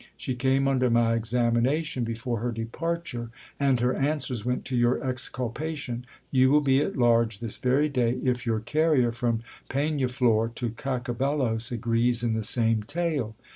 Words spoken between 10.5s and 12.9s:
to Cacabelos agrees in the same